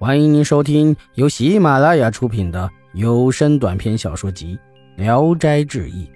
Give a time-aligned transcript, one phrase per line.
[0.00, 4.56] 欢迎您收听由喜马拉雅出品的有声短篇小说集
[4.96, 6.06] 《聊斋志异》，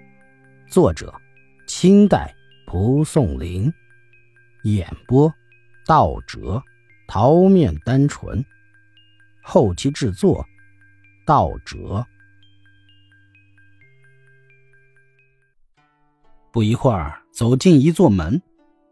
[0.72, 1.12] 作者：
[1.66, 2.32] 清代
[2.64, 3.72] 蒲松龄，
[4.62, 5.34] 演播：
[5.84, 6.62] 道哲、
[7.08, 8.44] 桃面单纯，
[9.42, 10.46] 后期制作：
[11.26, 12.06] 道哲。
[16.52, 18.40] 不一会儿，走进一座门，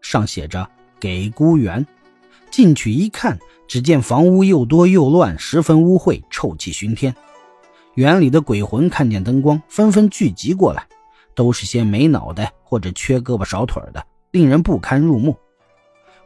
[0.00, 0.68] 上写着
[0.98, 1.86] “给孤园”。
[2.60, 7.16] 进去一看，只见房屋又多又乱，十分污秽，臭气熏天。
[7.94, 10.86] 园里的鬼魂看见灯光，纷纷聚集过来，
[11.34, 15.34] 都是些没脑袋或者缺胳膊少腿的，令人不堪入目。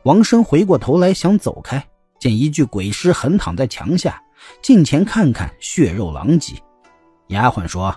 [0.03, 1.87] 王生回过头来想走开，
[2.19, 4.21] 见一具鬼尸横躺在墙下，
[4.61, 6.55] 近前看看，血肉狼藉。
[7.29, 7.95] 丫鬟说：“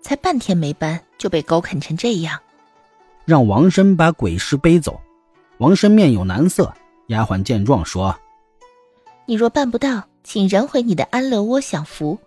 [0.00, 2.38] 才半天没搬，就被狗啃成这样。”
[3.26, 5.00] 让王生把鬼尸背走。
[5.58, 6.72] 王生面有难色。
[7.08, 8.14] 丫鬟见状说
[9.26, 12.18] ：“你若办不到，请人回你的安乐窝享福。”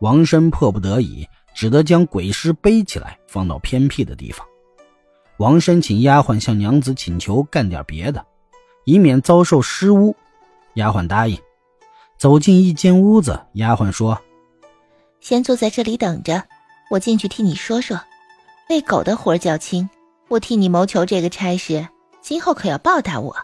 [0.00, 4.46] 王生迫不得已，只得将鬼尸背起来，放到偏僻的地方。
[5.38, 8.24] 王生请丫鬟向娘子请求干点别的，
[8.84, 10.14] 以免遭受尸污。
[10.74, 11.38] 丫鬟答应。
[12.18, 14.20] 走进一间屋子，丫鬟说
[15.20, 16.44] ：“先坐在这里等着，
[16.90, 18.00] 我进去替你说说。
[18.70, 19.90] 喂狗的活较轻，
[20.28, 21.88] 我替你谋求这个差事，
[22.20, 23.36] 今后可要报答我。”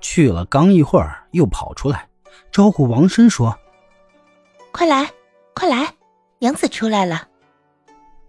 [0.00, 2.08] 去了刚一会儿，又跑出来，
[2.52, 3.56] 招呼王生说
[4.72, 5.10] ：“快来，
[5.54, 5.94] 快来，
[6.38, 7.28] 娘子出来了。”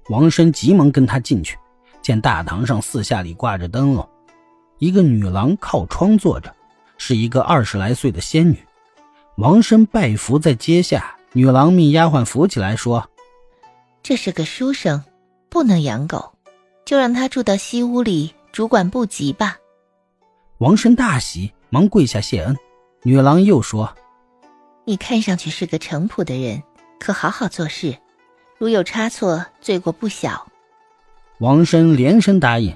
[0.09, 1.57] 王生急忙跟他进去，
[2.01, 4.07] 见大堂上四下里挂着灯笼，
[4.79, 6.55] 一个女郎靠窗坐着，
[6.97, 8.57] 是一个二十来岁的仙女。
[9.35, 13.07] 王生拜伏在阶下，女郎命丫鬟扶起来说
[14.01, 15.03] ：“这是个书生，
[15.49, 16.33] 不能养狗，
[16.85, 19.57] 就让他住到西屋里，主管不急吧。”
[20.59, 21.51] 王生大喜。
[21.69, 22.55] 忙跪下谢恩，
[23.03, 23.93] 女郎又说
[24.85, 26.63] ：“你看上去是个诚朴的人，
[26.99, 27.97] 可好好做事。
[28.57, 30.47] 如有差错，罪过不小。”
[31.39, 32.75] 王生连声答应。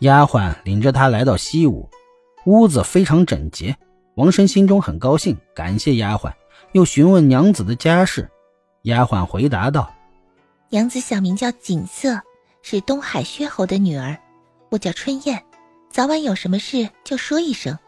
[0.00, 1.88] 丫鬟领着他来到西屋，
[2.46, 3.76] 屋子非常整洁。
[4.14, 6.32] 王生心中很高兴，感谢丫鬟，
[6.72, 8.28] 又询问娘子的家世。
[8.82, 9.92] 丫鬟回答道
[10.70, 12.20] ：“娘子小名叫锦瑟，
[12.62, 14.18] 是东海薛侯的女儿。
[14.70, 15.40] 我叫春燕。”
[15.92, 17.78] 早晚有什么事就说一声。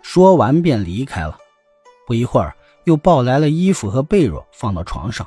[0.00, 1.36] 说完便离开了。
[2.06, 2.54] 不一会儿，
[2.84, 5.26] 又抱来了衣服和被褥，放到床上。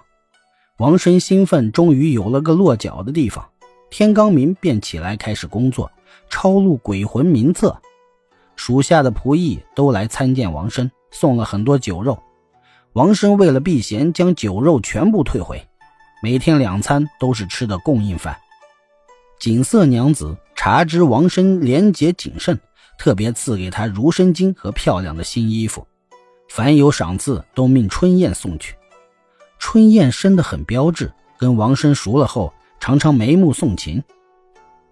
[0.78, 3.46] 王生兴奋，终于有了个落脚的地方。
[3.90, 5.92] 天刚明，便起来开始工作，
[6.30, 7.78] 抄录鬼魂名册。
[8.56, 12.18] 属下的仆役都来参见王生，送了很多酒肉。
[12.94, 15.62] 王生为了避嫌，将酒肉全部退回。
[16.22, 18.38] 每天两餐都是吃的供应饭。
[19.38, 20.38] 锦瑟娘子。
[20.66, 22.57] 察知王生廉洁谨慎，
[22.97, 25.85] 特别赐给他如身巾和漂亮的新衣服。
[26.47, 28.73] 凡有赏赐，都命春燕送去。
[29.59, 34.02] 春燕生得很标致，跟王生熟了后，常常眉目送情。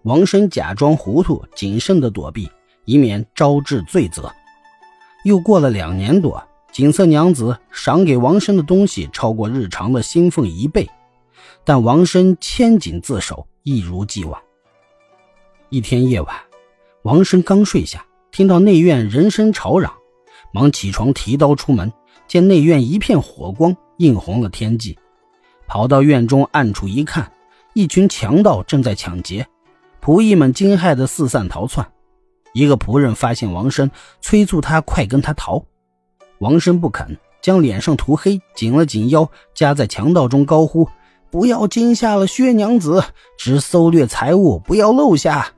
[0.02, 2.50] 王生假装糊涂，谨慎地躲避，
[2.84, 4.30] 以免招致罪责。
[5.24, 10.86] 又过了两年多，锦瑟娘子赏给王生的东西超过日常的薪俸一倍，
[11.64, 14.38] 但王生千谨自守，一如既往。
[15.72, 16.36] 一天夜晚，
[17.00, 19.90] 王生刚睡下，听到内院人声吵嚷，
[20.52, 21.90] 忙起床提刀出门，
[22.28, 24.98] 见内院一片火光，映红了天际。
[25.66, 27.32] 跑到院中暗处一看，
[27.72, 29.46] 一群强盗正在抢劫，
[30.02, 31.90] 仆役们惊骇的四散逃窜。
[32.52, 33.90] 一个仆人发现王生，
[34.20, 35.64] 催促他快跟他逃。
[36.40, 40.86] 王生不肯，将脸上涂黑，紧了紧腰，夹在强盗中高呼
[41.32, 43.02] ：“不要惊吓了薛娘子，
[43.38, 45.50] 只搜掠财物，不要漏下。”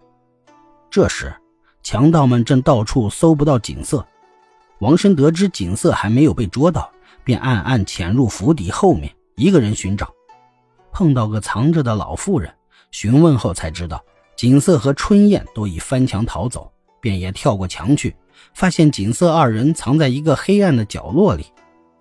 [0.95, 1.35] 这时，
[1.83, 4.07] 强盗们正到处搜不到锦瑟。
[4.79, 6.89] 王生得知锦瑟还没有被捉到，
[7.25, 10.09] 便暗暗潜入府邸后面，一个人寻找。
[10.93, 12.55] 碰到个藏着的老妇人，
[12.93, 14.01] 询问后才知道，
[14.37, 18.15] 锦瑟和春燕都已翻墙逃走，便也跳过墙去，
[18.55, 21.45] 发现锦瑟二人藏在一个黑暗的角落里。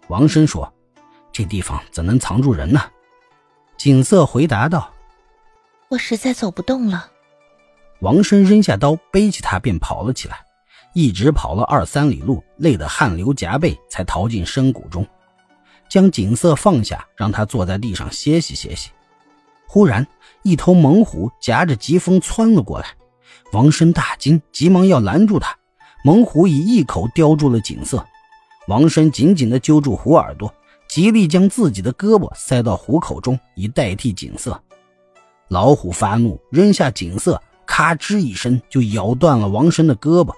[0.07, 0.71] 王生说
[1.33, 2.79] ：“这地方怎能藏住人呢？”
[3.75, 4.93] 锦瑟回答道
[5.89, 7.09] ：“我实在走不动了。”
[8.03, 10.37] 王生扔下刀，背起他便跑了起来，
[10.93, 15.07] 一直跑了二三里路，累得汗流浃背，才逃进深谷中，
[15.87, 18.89] 将锦瑟放下，让他坐在地上歇息歇息。
[19.69, 20.05] 忽然，
[20.41, 22.87] 一头猛虎夹着疾风窜了过来，
[23.53, 25.55] 王生大惊，急忙要拦住他。
[26.03, 28.05] 猛虎已一口叼住了锦瑟，
[28.67, 30.53] 王生紧紧地揪住虎耳朵，
[30.89, 34.61] 极力将自己的胳膊塞到虎口中，以代替锦瑟。
[35.47, 37.41] 老虎发怒，扔下锦瑟。
[37.75, 40.31] 咔吱一声，就咬断了王生的胳膊，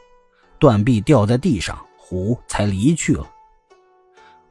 [0.58, 3.28] 断臂掉在地上，虎才离去了。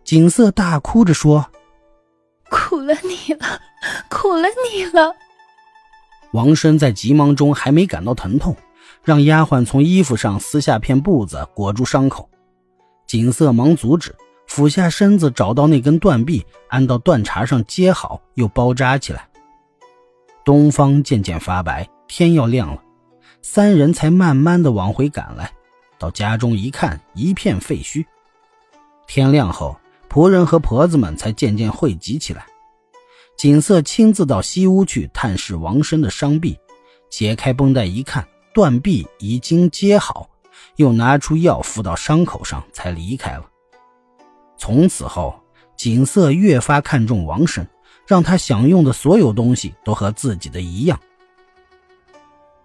[0.05, 1.47] 锦瑟大哭着说
[2.51, 3.59] ：“苦了你了，
[4.11, 5.17] 苦了你了。”
[6.35, 8.55] 王生在急忙中还没感到疼痛，
[9.03, 12.29] 让丫鬟从衣服上撕下片布子裹住伤口。
[13.07, 14.15] 锦瑟忙阻止，
[14.47, 19.27] 俯下身子找到那根断臂，按到断茬上接好，又包扎起来。
[20.45, 22.81] 东方渐渐发白，天要亮了，
[23.43, 25.51] 三人才慢慢的往回赶来。
[25.99, 28.07] 到家中一看，一片废墟。
[29.09, 29.77] 天亮后，
[30.09, 32.47] 仆人和婆子们才渐渐汇集起来。
[33.37, 36.57] 锦瑟亲自到西屋去探视王生的伤臂，
[37.11, 38.25] 解开绷带一看，
[38.55, 40.31] 断臂已经接好，
[40.77, 43.45] 又拿出药敷到伤口上，才离开了。
[44.57, 45.35] 从此后，
[45.77, 47.67] 景色越发看重王生。
[48.07, 51.01] 让他享用的所有东西都和自己的一样。